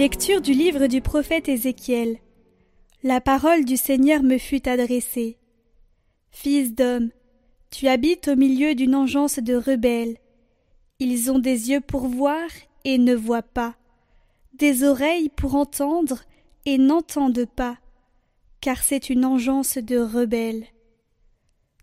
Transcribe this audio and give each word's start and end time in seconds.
Lecture 0.00 0.40
du 0.40 0.54
livre 0.54 0.86
du 0.86 1.02
prophète 1.02 1.46
Ézéchiel. 1.50 2.16
La 3.02 3.20
parole 3.20 3.66
du 3.66 3.76
Seigneur 3.76 4.22
me 4.22 4.38
fut 4.38 4.66
adressée. 4.66 5.36
Fils 6.30 6.74
d'homme, 6.74 7.10
tu 7.70 7.86
habites 7.86 8.28
au 8.28 8.34
milieu 8.34 8.74
d'une 8.74 8.94
engeance 8.94 9.40
de 9.40 9.54
rebelles. 9.54 10.16
Ils 11.00 11.30
ont 11.30 11.38
des 11.38 11.68
yeux 11.68 11.82
pour 11.82 12.06
voir 12.06 12.48
et 12.84 12.96
ne 12.96 13.14
voient 13.14 13.42
pas, 13.42 13.76
des 14.54 14.84
oreilles 14.84 15.28
pour 15.28 15.54
entendre 15.54 16.22
et 16.64 16.78
n'entendent 16.78 17.44
pas, 17.44 17.76
car 18.62 18.82
c'est 18.82 19.10
une 19.10 19.26
engeance 19.26 19.76
de 19.76 19.98
rebelles. 19.98 20.64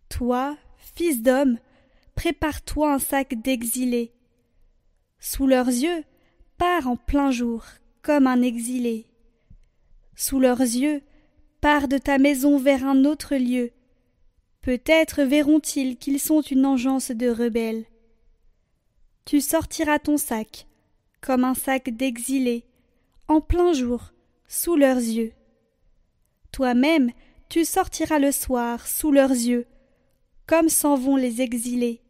Toi, 0.09 0.57
fils 0.95 1.21
d'homme, 1.21 1.59
prépare-toi 2.15 2.95
un 2.95 2.99
sac 2.99 3.40
d'exilés. 3.43 4.12
Sous 5.20 5.45
leurs 5.45 5.68
yeux, 5.68 6.04
pars 6.57 6.88
en 6.88 6.95
plein 6.95 7.29
jour, 7.29 7.63
comme 8.07 8.25
un 8.25 8.41
exilé. 8.41 9.05
Sous 10.15 10.39
leurs 10.39 10.61
yeux, 10.61 11.02
pars 11.59 11.89
de 11.89 11.98
ta 11.98 12.17
maison 12.20 12.57
vers 12.57 12.85
un 12.85 13.03
autre 13.03 13.35
lieu. 13.35 13.71
Peut-être 14.61 15.23
verront-ils 15.23 15.98
qu'ils 15.98 16.21
sont 16.21 16.39
une 16.39 16.65
engeance 16.65 17.12
de 17.12 17.27
rebelles. 17.27 17.84
Tu 19.25 19.41
sortiras 19.41 19.99
ton 19.99 20.15
sac, 20.15 20.67
comme 21.20 21.43
un 21.43 21.54
sac 21.54 21.90
d'exilés, 21.90 22.63
en 23.27 23.41
plein 23.41 23.73
jour, 23.73 24.13
sous 24.48 24.77
leurs 24.77 24.95
yeux. 24.95 25.34
Toi-même, 26.54 27.12
tu 27.49 27.65
sortiras 27.65 28.20
le 28.20 28.32
soir, 28.32 28.87
sous 28.87 29.12
leurs 29.12 29.32
yeux, 29.32 29.65
comme 30.45 30.70
s'en 30.70 30.95
vont 30.95 31.17
les 31.17 31.41
exilés. 31.41 32.01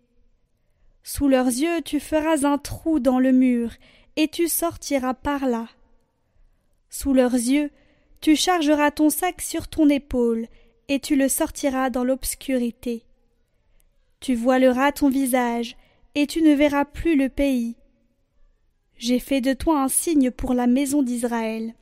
Sous 1.01 1.27
leurs 1.27 1.47
yeux 1.47 1.81
tu 1.81 1.99
feras 1.99 2.45
un 2.45 2.59
trou 2.59 2.99
dans 2.99 3.17
le 3.17 3.31
mur, 3.31 3.71
et 4.15 4.27
tu 4.27 4.47
sortiras 4.47 5.15
par 5.15 5.47
là. 5.47 5.67
Sous 6.89 7.13
leurs 7.13 7.33
yeux 7.33 7.71
tu 8.21 8.35
chargeras 8.35 8.91
ton 8.91 9.09
sac 9.09 9.41
sur 9.41 9.67
ton 9.67 9.89
épaule, 9.89 10.47
et 10.87 10.99
tu 10.99 11.15
le 11.15 11.27
sortiras 11.27 11.89
dans 11.89 12.03
l'obscurité. 12.03 13.03
Tu 14.19 14.35
voileras 14.35 14.91
ton 14.91 15.09
visage, 15.09 15.77
et 16.15 16.25
tu 16.25 16.41
ne 16.41 16.53
verras 16.53 16.85
plus 16.85 17.15
le 17.15 17.29
pays. 17.29 17.75
J'ai 18.97 19.19
fait 19.19 19.41
de 19.41 19.53
toi 19.53 19.81
un 19.81 19.87
signe 19.87 20.31
pour 20.31 20.53
la 20.53 20.65
maison 20.65 21.03
d'Israël. 21.03 21.75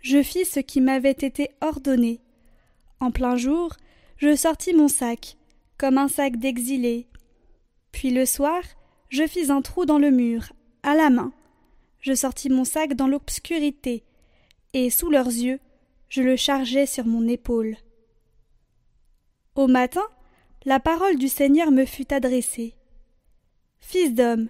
Je 0.00 0.22
fis 0.22 0.44
ce 0.44 0.60
qui 0.60 0.80
m'avait 0.80 1.10
été 1.10 1.50
ordonné. 1.62 2.20
En 3.00 3.10
plein 3.10 3.36
jour, 3.36 3.74
je 4.18 4.36
sortis 4.36 4.74
mon 4.74 4.88
sac, 4.88 5.36
comme 5.78 5.98
un 5.98 6.08
sac 6.08 6.36
d'exilé, 6.36 7.06
puis 7.92 8.10
le 8.10 8.26
soir, 8.26 8.62
je 9.08 9.26
fis 9.26 9.50
un 9.50 9.62
trou 9.62 9.86
dans 9.86 9.98
le 9.98 10.10
mur, 10.10 10.52
à 10.82 10.94
la 10.94 11.08
main. 11.08 11.32
Je 12.00 12.14
sortis 12.14 12.48
mon 12.48 12.64
sac 12.64 12.94
dans 12.94 13.06
l'obscurité, 13.06 14.04
et 14.72 14.90
sous 14.90 15.10
leurs 15.10 15.26
yeux, 15.26 15.60
je 16.08 16.22
le 16.22 16.36
chargeai 16.36 16.86
sur 16.86 17.04
mon 17.06 17.26
épaule. 17.26 17.76
Au 19.54 19.66
matin, 19.66 20.06
la 20.64 20.80
parole 20.80 21.16
du 21.16 21.28
Seigneur 21.28 21.70
me 21.70 21.84
fut 21.84 22.12
adressée. 22.12 22.74
Fils 23.80 24.14
d'homme, 24.14 24.48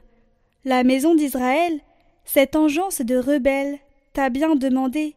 la 0.64 0.82
maison 0.82 1.14
d'Israël, 1.14 1.80
cette 2.24 2.56
engeance 2.56 3.00
de 3.00 3.16
rebelles, 3.16 3.78
t'a 4.12 4.30
bien 4.30 4.56
demandé 4.56 5.14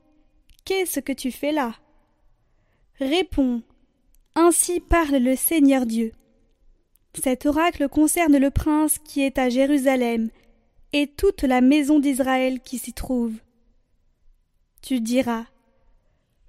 Qu'est-ce 0.66 1.00
que 1.00 1.14
tu 1.14 1.31
fais 1.31 1.52
là? 1.52 1.74
Réponds 3.00 3.64
Ainsi 4.36 4.80
parle 4.80 5.16
le 5.16 5.36
Seigneur 5.36 5.86
Dieu. 5.86 6.12
Cet 7.20 7.46
oracle 7.46 7.90
concerne 7.90 8.38
le 8.38 8.52
prince 8.52 9.00
qui 9.00 9.22
est 9.22 9.40
à 9.40 9.50
Jérusalem 9.50 10.30
et 10.94 11.08
toute 11.08 11.44
la 11.44 11.62
maison 11.62 12.00
d'Israël 12.00 12.60
qui 12.62 12.78
s'y 12.78 12.94
trouve. 12.94 13.36
Tu 14.82 15.02
diras 15.02 15.46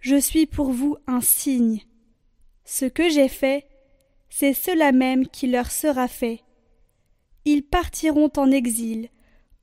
Je 0.00 0.16
suis 0.16 0.46
pour 0.46 0.70
vous 0.72 0.96
un 1.06 1.20
signe. 1.20 1.82
Ce 2.64 2.84
que 2.84 3.08
j'ai 3.08 3.28
fait, 3.28 3.66
c'est 4.28 4.54
cela 4.54 4.92
même 4.92 5.26
qui 5.26 5.48
leur 5.48 5.70
sera 5.70 6.08
fait. 6.08 6.40
Ils 7.44 7.62
partiront 7.62 8.30
en 8.36 8.50
exil, 8.50 9.08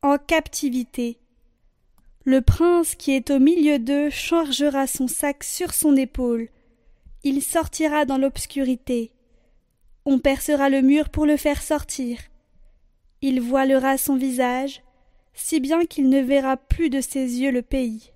en 0.02 0.18
captivité. 0.18 1.20
Le 2.26 2.42
prince 2.42 2.96
qui 2.96 3.12
est 3.12 3.32
au 3.32 3.40
milieu 3.40 3.80
d'eux 3.80 4.10
chargera 4.10 4.86
son 4.86 5.08
sac 5.08 5.44
sur 5.44 5.74
son 5.74 5.96
épaule. 5.96 6.50
Il 7.24 7.42
sortira 7.42 8.06
dans 8.06 8.18
l'obscurité. 8.18 9.14
On 10.06 10.20
percera 10.20 10.70
le 10.70 10.82
mur 10.82 11.10
pour 11.10 11.26
le 11.26 11.38
faire 11.38 11.62
sortir. 11.62 12.18
Il 13.22 13.42
voilera 13.42 13.98
son 13.98 14.16
visage, 14.16 14.84
si 15.34 15.60
bien 15.60 15.86
qu'il 15.86 16.10
ne 16.10 16.22
verra 16.22 16.58
plus 16.58 16.90
de 16.90 17.02
ses 17.02 17.42
yeux 17.42 17.52
le 17.52 17.62
pays. 17.62 18.12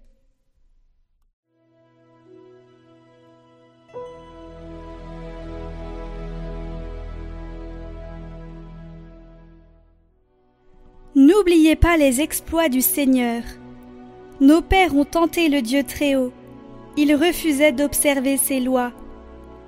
N'oubliez 11.13 11.75
pas 11.75 11.97
les 11.97 12.21
exploits 12.21 12.69
du 12.69 12.81
Seigneur. 12.81 13.43
Nos 14.39 14.61
pères 14.61 14.95
ont 14.95 15.05
tenté 15.05 15.49
le 15.49 15.61
Dieu 15.61 15.83
Très-Haut. 15.83 16.31
Ils 16.95 17.15
refusaient 17.15 17.73
d'observer 17.73 18.37
ses 18.37 18.59
lois. 18.59 18.93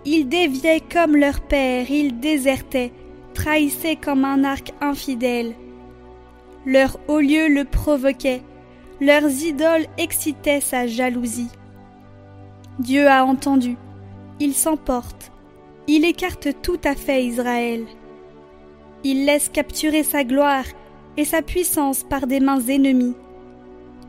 Ils 0.06 0.28
déviaient 0.30 0.82
comme 0.82 1.16
leur 1.16 1.42
père, 1.42 1.92
ils 1.92 2.20
désertaient, 2.20 2.92
trahissaient 3.34 3.96
comme 3.96 4.26
un 4.26 4.44
arc 4.44 4.74
infidèle. 4.82 5.54
Leur 6.66 7.00
haut 7.08 7.20
lieu 7.20 7.48
le 7.48 7.66
provoquait, 7.66 8.42
leurs 9.02 9.30
idoles 9.30 9.88
excitaient 9.98 10.62
sa 10.62 10.88
jalousie. 10.88 11.52
Dieu 12.80 13.08
a 13.08 13.26
entendu, 13.26 13.76
il 14.40 14.54
s'emporte, 14.54 15.32
il 15.88 16.06
écarte 16.06 16.62
tout 16.62 16.80
à 16.84 16.96
fait 16.96 17.26
Israël. 17.26 17.86
Il 19.04 19.26
laisse 19.26 19.50
capturer 19.50 20.04
sa 20.04 20.24
gloire 20.24 20.66
et 21.18 21.26
sa 21.26 21.42
puissance 21.42 22.04
par 22.04 22.26
des 22.26 22.40
mains 22.40 22.62
ennemies. 22.62 23.16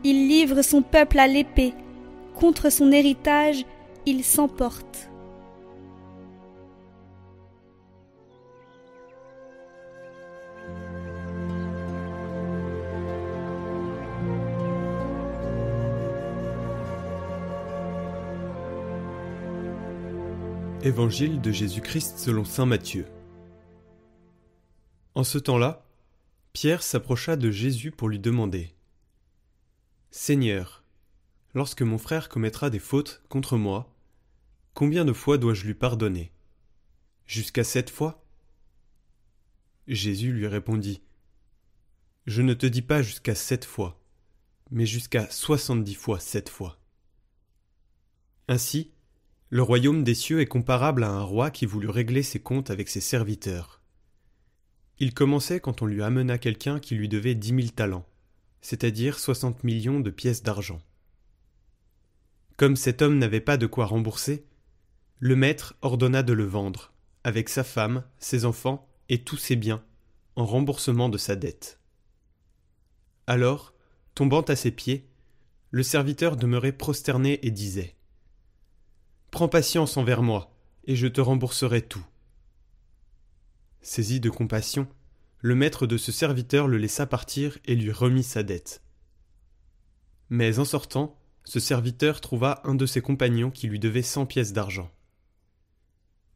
Il 0.05 0.29
livre 0.29 0.62
son 0.62 0.83
peuple 0.83 1.19
à 1.19 1.27
l'épée, 1.27 1.75
contre 2.39 2.71
son 2.71 2.93
héritage, 2.93 3.65
il 4.06 4.23
s'emporte. 4.23 5.11
Évangile 20.84 21.41
de 21.41 21.50
Jésus-Christ 21.50 22.19
selon 22.19 22.45
Saint 22.45 22.67
Matthieu. 22.67 23.06
En 25.15 25.25
ce 25.25 25.39
temps-là, 25.39 25.89
Pierre 26.53 26.83
s'approcha 26.83 27.37
de 27.37 27.50
Jésus 27.50 27.91
pour 27.91 28.11
lui 28.11 28.19
demander 28.19 28.75
Seigneur, 30.11 30.84
lorsque 31.55 31.81
mon 31.81 31.97
frère 31.97 32.28
commettra 32.28 32.69
des 32.69 32.81
fautes 32.81 33.23
contre 33.31 33.56
moi, 33.56 33.97
combien 34.75 35.06
de 35.06 35.15
fois 35.15 35.39
dois-je 35.39 35.65
lui 35.65 35.73
pardonner? 35.73 36.33
Jusqu'à 37.25 37.65
sept 37.65 37.89
fois? 37.89 38.23
Jésus 39.88 40.32
lui 40.32 40.47
répondit 40.47 41.00
Je 42.26 42.43
ne 42.43 42.53
te 42.53 42.67
dis 42.67 42.82
pas 42.82 43.00
jusqu'à 43.00 43.35
sept 43.35 43.64
fois, 43.64 44.05
mais 44.70 44.85
jusqu'à 44.85 45.31
soixante-dix 45.31 45.94
fois 45.94 46.20
sept 46.20 46.50
fois. 46.50 46.79
Ainsi, 48.49 48.94
le 49.55 49.62
royaume 49.62 50.03
des 50.03 50.17
cieux 50.17 50.41
est 50.41 50.47
comparable 50.47 51.05
à 51.05 51.11
un 51.11 51.23
roi 51.23 51.53
qui 51.53 51.65
voulut 51.65 51.89
régler 51.89 52.25
ses 52.25 52.41
comptes 52.41 52.71
avec 52.71 52.89
ses 52.89 53.01
serviteurs. 53.01 53.81
Il 54.99 55.15
commençait 55.15 55.61
quand 55.61 55.81
on 55.81 55.87
lui 55.87 56.03
amena 56.03 56.39
quelqu'un 56.39 56.81
qui 56.81 56.97
lui 56.97 57.09
devait 57.09 57.37
dix 57.37 57.53
mille 57.53 57.71
talents, 57.71 58.05
c'est-à-dire 58.62 59.21
soixante 59.21 59.62
millions 59.62 60.01
de 60.01 60.11
pièces 60.11 60.43
d'argent. 60.43 60.83
Comme 62.56 62.75
cet 62.75 63.01
homme 63.01 63.17
n'avait 63.17 63.41
pas 63.41 63.56
de 63.56 63.69
quoi 63.69 63.87
rembourser, 63.87 64.45
le 65.21 65.37
maître 65.37 65.77
ordonna 65.83 66.25
de 66.25 66.33
le 66.33 66.47
vendre, 66.47 66.93
avec 67.23 67.49
sa 67.49 67.62
femme, 67.62 68.03
ses 68.19 68.47
enfants 68.47 68.89
et 69.09 69.23
tous 69.23 69.37
ses 69.37 69.55
biens, 69.55 69.85
en 70.35 70.47
remboursement 70.47 71.09
de 71.09 71.17
sa 71.17 71.37
dette. 71.37 71.79
Alors, 73.29 73.73
tombant 74.17 74.43
à 74.43 74.56
ses 74.56 74.73
pieds, 74.73 75.06
le 75.71 75.85
serviteur 75.85 76.37
demeurait 76.37 76.73
prosterné 76.73 77.39
et 77.47 77.53
disait 77.53 77.95
Prends 79.34 79.48
patience 79.48 79.96
envers 79.96 80.22
moi, 80.22 80.54
et 80.84 80.94
je 80.94 81.08
te 81.08 81.20
rembourserai 81.20 81.82
tout. 81.82 82.06
Saisi 83.82 84.20
de 84.20 84.31
compassion, 84.31 84.86
le 85.40 85.56
maître 85.56 85.88
de 85.88 85.96
ce 85.96 86.12
serviteur 86.12 86.69
le 86.69 86.78
laissa 86.78 87.04
partir 87.04 87.58
et 87.64 87.75
lui 87.75 87.90
remit 87.90 88.22
sa 88.22 88.44
dette. 88.44 88.81
Mais 90.31 90.60
en 90.60 90.64
sortant, 90.64 91.19
ce 91.42 91.58
serviteur 91.58 92.20
trouva 92.20 92.60
un 92.62 92.76
de 92.76 92.86
ses 92.86 93.00
compagnons 93.00 93.50
qui 93.50 93.66
lui 93.66 93.81
devait 93.81 94.02
cent 94.02 94.25
pièces 94.25 94.52
d'argent. 94.52 94.88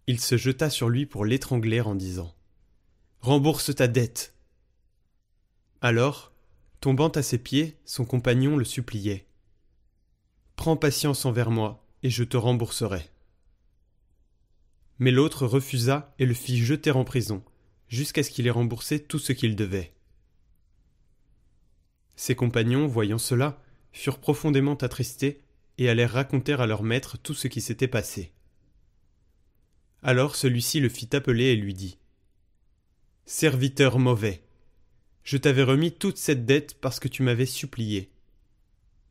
Il 0.08 0.18
se 0.18 0.36
jeta 0.36 0.68
sur 0.68 0.88
lui 0.88 1.06
pour 1.06 1.24
l'étrangler 1.24 1.80
en 1.80 1.94
disant 1.94 2.34
Rembourse 3.20 3.72
ta 3.76 3.86
dette. 3.86 4.34
Alors, 5.82 6.32
Tombant 6.80 7.10
à 7.10 7.22
ses 7.22 7.38
pieds, 7.38 7.78
son 7.84 8.04
compagnon 8.04 8.56
le 8.56 8.64
suppliait. 8.64 9.28
Prends 10.56 10.76
patience 10.76 11.26
envers 11.26 11.52
moi, 11.52 11.87
et 12.02 12.10
je 12.10 12.24
te 12.24 12.36
rembourserai. 12.36 13.10
Mais 14.98 15.10
l'autre 15.10 15.46
refusa 15.46 16.14
et 16.18 16.26
le 16.26 16.34
fit 16.34 16.58
jeter 16.58 16.90
en 16.90 17.04
prison, 17.04 17.42
jusqu'à 17.88 18.22
ce 18.22 18.30
qu'il 18.30 18.46
ait 18.46 18.50
remboursé 18.50 19.02
tout 19.02 19.18
ce 19.18 19.32
qu'il 19.32 19.56
devait. 19.56 19.92
Ses 22.16 22.34
compagnons, 22.34 22.86
voyant 22.86 23.18
cela, 23.18 23.62
furent 23.92 24.18
profondément 24.18 24.74
attristés 24.74 25.42
et 25.78 25.88
allèrent 25.88 26.12
raconter 26.12 26.54
à 26.54 26.66
leur 26.66 26.82
maître 26.82 27.16
tout 27.16 27.34
ce 27.34 27.48
qui 27.48 27.60
s'était 27.60 27.88
passé. 27.88 28.32
Alors 30.02 30.36
celui-ci 30.36 30.80
le 30.80 30.88
fit 30.88 31.14
appeler 31.14 31.46
et 31.46 31.56
lui 31.56 31.74
dit 31.74 31.98
Serviteur 33.24 33.98
mauvais, 33.98 34.42
je 35.22 35.36
t'avais 35.36 35.62
remis 35.62 35.92
toute 35.92 36.18
cette 36.18 36.46
dette 36.46 36.80
parce 36.80 37.00
que 37.00 37.08
tu 37.08 37.22
m'avais 37.22 37.46
supplié. 37.46 38.10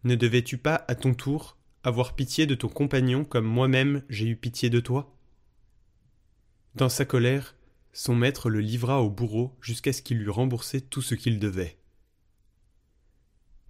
Ne 0.04 0.16
devais-tu 0.16 0.58
pas, 0.58 0.86
à 0.88 0.96
ton 0.96 1.14
tour, 1.14 1.57
avoir 1.88 2.16
pitié 2.16 2.46
de 2.46 2.54
ton 2.54 2.68
compagnon 2.68 3.24
comme 3.24 3.46
moi-même 3.46 4.04
j'ai 4.10 4.28
eu 4.28 4.36
pitié 4.36 4.70
de 4.70 4.82
toi? 4.82 5.16
Dans 6.76 6.90
sa 6.90 7.06
colère, 7.06 7.56
son 7.94 8.14
maître 8.14 8.50
le 8.50 8.60
livra 8.60 9.02
au 9.02 9.10
bourreau 9.10 9.56
jusqu'à 9.62 9.94
ce 9.94 10.02
qu'il 10.02 10.18
lui 10.18 10.30
remboursé 10.30 10.82
tout 10.82 11.02
ce 11.02 11.16
qu'il 11.16 11.40
devait. 11.40 11.78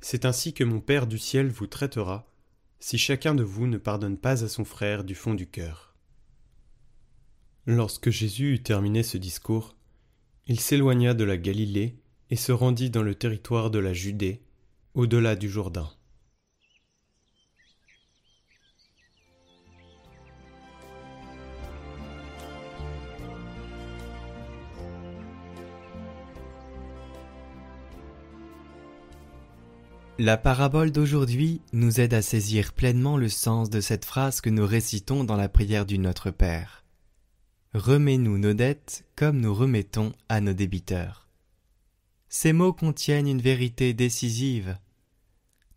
C'est 0.01 0.25
ainsi 0.25 0.53
que 0.55 0.63
mon 0.63 0.79
Père 0.79 1.05
du 1.05 1.19
ciel 1.19 1.49
vous 1.49 1.67
traitera, 1.67 2.27
si 2.79 2.97
chacun 2.97 3.35
de 3.35 3.43
vous 3.43 3.67
ne 3.67 3.77
pardonne 3.77 4.17
pas 4.17 4.43
à 4.43 4.47
son 4.47 4.65
frère 4.65 5.03
du 5.03 5.13
fond 5.13 5.35
du 5.35 5.45
cœur. 5.45 5.93
Lorsque 7.67 8.09
Jésus 8.09 8.55
eut 8.55 8.63
terminé 8.63 9.03
ce 9.03 9.19
discours, 9.19 9.75
il 10.47 10.59
s'éloigna 10.59 11.13
de 11.13 11.23
la 11.23 11.37
Galilée 11.37 11.99
et 12.31 12.35
se 12.35 12.51
rendit 12.51 12.89
dans 12.89 13.03
le 13.03 13.13
territoire 13.13 13.69
de 13.69 13.77
la 13.77 13.93
Judée, 13.93 14.41
au-delà 14.95 15.35
du 15.35 15.49
Jourdain. 15.49 15.91
La 30.19 30.35
parabole 30.35 30.91
d'aujourd'hui 30.91 31.61
nous 31.73 31.99
aide 31.99 32.15
à 32.15 32.23
saisir 32.23 32.73
pleinement 32.73 33.17
le 33.17 33.29
sens 33.29 33.69
de 33.69 33.79
cette 33.79 34.03
phrase 34.03 34.41
que 34.41 34.49
nous 34.49 34.65
récitons 34.65 35.23
dans 35.23 35.35
la 35.35 35.47
prière 35.47 35.85
du 35.85 35.99
Notre 35.99 36.31
Père. 36.31 36.83
Remets-nous 37.75 38.39
nos 38.39 38.55
dettes 38.55 39.05
comme 39.15 39.39
nous 39.39 39.53
remettons 39.53 40.13
à 40.27 40.41
nos 40.41 40.53
débiteurs. 40.53 41.27
Ces 42.29 42.51
mots 42.51 42.73
contiennent 42.73 43.27
une 43.27 43.43
vérité 43.43 43.93
décisive. 43.93 44.79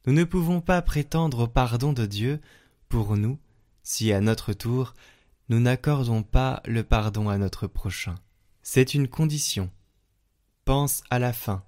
Nous 0.07 0.15
ne 0.15 0.25
pouvons 0.25 0.63
pas 0.63 0.81
prétendre 0.81 1.41
au 1.41 1.47
pardon 1.47 1.93
de 1.93 2.07
Dieu 2.07 2.41
pour 2.89 3.19
nous 3.19 3.39
si 3.83 4.11
à 4.11 4.23
notre 4.23 4.55
tour 4.55 4.95
nous 5.51 5.61
n'accordons 5.61 6.23
pas 6.23 6.63
le 6.65 6.83
pardon 6.83 7.29
à 7.29 7.37
notre 7.37 7.67
prochain. 7.67 8.15
C'est 8.63 8.95
une 8.95 9.09
condition. 9.09 9.71
Pense 10.65 11.03
à 11.11 11.19
la 11.19 11.35
fin 11.35 11.63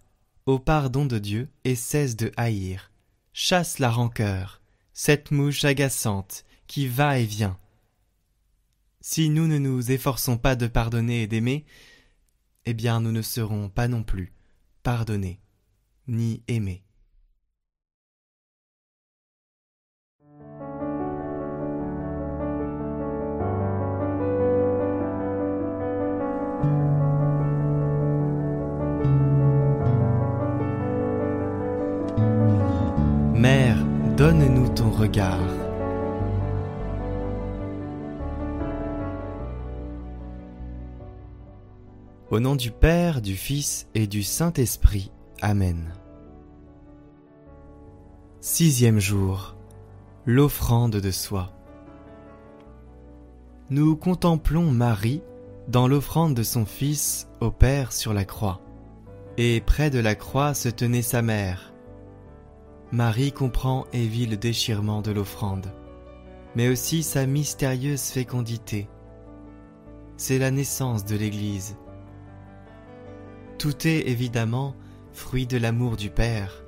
au 0.47 0.59
pardon 0.59 1.07
de 1.07 1.19
Dieu 1.19 1.49
et 1.65 1.75
cesse 1.75 2.17
de 2.17 2.33
haïr. 2.37 2.91
Chasse 3.33 3.79
la 3.79 3.91
rancœur, 3.91 4.61
cette 4.93 5.31
mouche 5.31 5.65
agaçante 5.65 6.45
qui 6.67 6.87
va 6.87 7.19
et 7.19 7.25
vient. 7.25 7.59
Si 9.01 9.31
nous 9.31 9.49
ne 9.49 9.59
nous 9.59 9.91
efforçons 9.91 10.39
pas 10.39 10.55
de 10.55 10.67
pardonner 10.67 11.23
et 11.23 11.27
d'aimer, 11.27 11.65
eh 12.67 12.75
bien 12.75 13.01
nous 13.01 13.13
ne 13.13 13.23
serons 13.23 13.69
pas 13.69 13.89
non 13.89 14.03
plus 14.03 14.33
pardonnés 14.83 15.41
ni 16.07 16.43
aimés. 16.49 16.85
Mère, 33.35 33.79
donne-nous 34.17 34.69
ton 34.75 34.91
regard. 34.91 35.41
Au 42.31 42.41
nom 42.41 42.57
du 42.57 42.71
Père, 42.71 43.23
du 43.23 43.35
Fils 43.35 43.89
et 43.95 44.07
du 44.07 44.23
Saint-Esprit. 44.23 45.11
Amen. 45.41 45.95
Sixième 48.43 48.99
jour. 48.99 49.57
L'offrande 50.27 50.97
de 50.97 51.11
soi. 51.11 51.53
Nous 53.71 53.97
contemplons 53.97 54.71
Marie 54.71 55.23
dans 55.69 55.89
l'offrande 55.89 56.35
de 56.35 56.43
son 56.43 56.67
Fils 56.67 57.29
au 57.41 57.51
Père 57.51 57.93
sur 57.93 58.13
la 58.13 58.27
croix. 58.27 58.61
Et 59.39 59.63
près 59.63 59.89
de 59.89 60.01
la 60.01 60.15
croix 60.15 60.53
se 60.53 60.69
tenait 60.69 61.01
sa 61.01 61.23
mère, 61.23 61.72
Marie 62.93 63.33
comprend 63.33 63.87
et 63.95 64.07
vit 64.07 64.27
le 64.27 64.37
déchirement 64.37 65.01
de 65.01 65.13
l'offrande, 65.13 65.73
mais 66.55 66.69
aussi 66.69 67.03
sa 67.03 67.25
mystérieuse 67.25 68.03
fécondité. 68.03 68.87
C'est 70.19 70.39
la 70.39 70.51
naissance 70.51 71.07
de 71.07 71.17
l'Église. 71.17 71.79
Tout 73.59 73.89
est 73.89 74.09
évidemment 74.09 74.77
fruit 75.15 75.47
de 75.47 75.57
l'amour 75.57 75.97
du 75.97 76.11
Père, 76.11 76.65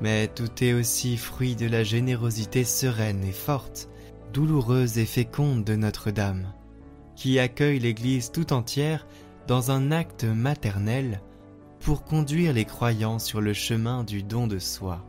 mais 0.00 0.26
tout 0.26 0.64
est 0.64 0.72
aussi 0.72 1.16
fruit 1.16 1.54
de 1.54 1.66
la 1.66 1.84
générosité 1.84 2.64
sereine 2.64 3.22
et 3.22 3.32
forte, 3.32 3.88
douloureuse 4.32 4.98
et 4.98 5.06
féconde 5.06 5.62
de 5.62 5.76
Notre-Dame, 5.76 6.52
qui 7.14 7.38
accueille 7.38 7.78
l'Église 7.78 8.32
tout 8.32 8.52
entière 8.52 9.06
dans 9.46 9.70
un 9.70 9.92
acte 9.92 10.24
maternel 10.24 11.20
pour 11.80 12.04
conduire 12.04 12.52
les 12.52 12.64
croyants 12.64 13.18
sur 13.18 13.40
le 13.40 13.52
chemin 13.52 14.04
du 14.04 14.22
don 14.22 14.46
de 14.46 14.58
soi. 14.58 15.04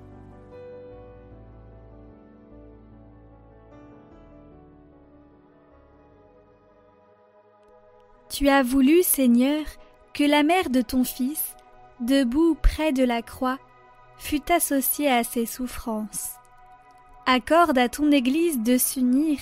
Tu 8.29 8.49
as 8.49 8.61
voulu, 8.61 9.01
Seigneur, 9.01 9.65
que 10.13 10.23
la 10.23 10.43
mère 10.43 10.69
de 10.69 10.81
ton 10.81 11.03
Fils, 11.03 11.55
debout 12.01 12.55
près 12.61 12.91
de 12.91 13.03
la 13.03 13.21
croix, 13.21 13.57
fût 14.17 14.51
associée 14.51 15.09
à 15.09 15.23
ses 15.23 15.45
souffrances. 15.45 16.33
Accorde 17.25 17.77
à 17.77 17.89
ton 17.89 18.11
Église 18.11 18.61
de 18.61 18.77
s'unir, 18.77 19.39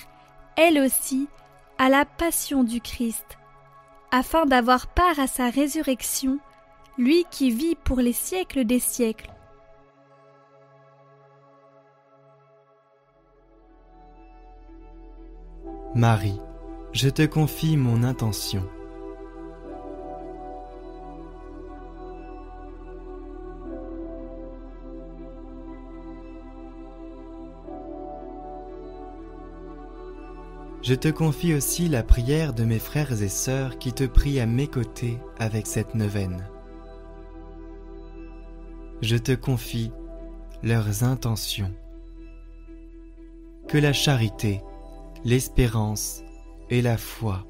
elle 0.55 0.79
aussi, 0.79 1.27
à 1.77 1.89
la 1.89 2.05
passion 2.05 2.63
du 2.63 2.79
Christ, 2.79 3.37
afin 4.11 4.45
d'avoir 4.45 4.87
part 4.87 5.19
à 5.19 5.27
sa 5.27 5.49
résurrection 5.49 6.39
lui 6.97 7.25
qui 7.29 7.51
vit 7.51 7.75
pour 7.75 7.97
les 7.97 8.13
siècles 8.13 8.65
des 8.65 8.79
siècles. 8.79 9.31
Marie, 15.93 16.39
je 16.93 17.09
te 17.09 17.25
confie 17.25 17.77
mon 17.77 18.03
intention. 18.03 18.67
Je 30.81 30.93
te 30.93 31.07
confie 31.07 31.53
aussi 31.55 31.87
la 31.89 32.03
prière 32.03 32.53
de 32.53 32.63
mes 32.63 32.77
frères 32.77 33.23
et 33.23 33.27
sœurs 33.27 33.79
qui 33.79 33.91
te 33.91 34.03
prient 34.03 34.39
à 34.39 34.45
mes 34.45 34.67
côtés 34.67 35.17
avec 35.39 35.65
cette 35.65 35.95
neuvaine 35.95 36.47
je 39.01 39.17
te 39.17 39.33
confie 39.33 39.91
leurs 40.63 41.03
intentions. 41.03 41.73
Que 43.67 43.77
la 43.77 43.93
charité, 43.93 44.61
l'espérance 45.23 46.23
et 46.69 46.81
la 46.81 46.97
foi 46.97 47.45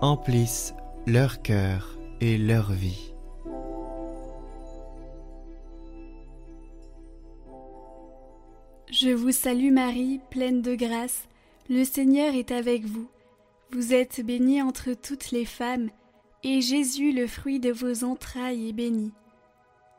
emplissent 0.00 0.74
leur 1.06 1.42
cœur 1.42 1.98
et 2.20 2.38
leur 2.38 2.72
vie. 2.72 3.14
Je 8.90 9.10
vous 9.10 9.32
salue 9.32 9.72
Marie, 9.72 10.20
pleine 10.30 10.62
de 10.62 10.74
grâce, 10.74 11.24
le 11.68 11.84
Seigneur 11.84 12.34
est 12.34 12.52
avec 12.52 12.84
vous. 12.84 13.08
Vous 13.72 13.92
êtes 13.92 14.24
bénie 14.24 14.62
entre 14.62 14.92
toutes 14.92 15.30
les 15.30 15.44
femmes, 15.44 15.90
et 16.44 16.60
Jésus, 16.60 17.12
le 17.12 17.26
fruit 17.26 17.58
de 17.58 17.72
vos 17.72 18.04
entrailles, 18.04 18.68
est 18.68 18.72
béni. 18.72 19.12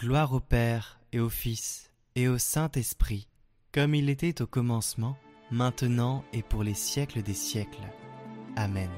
Gloire 0.00 0.32
au 0.32 0.40
Père 0.40 0.98
et 1.12 1.20
au 1.20 1.28
Fils 1.28 1.90
et 2.14 2.26
au 2.26 2.38
Saint-Esprit, 2.38 3.28
comme 3.70 3.94
il 3.94 4.08
était 4.08 4.40
au 4.40 4.46
commencement, 4.46 5.18
maintenant 5.50 6.24
et 6.32 6.42
pour 6.42 6.62
les 6.62 6.72
siècles 6.72 7.20
des 7.20 7.34
siècles. 7.34 7.86
Amen. 8.56 8.88